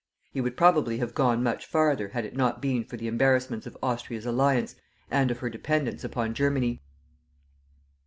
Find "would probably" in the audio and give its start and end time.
0.41-0.97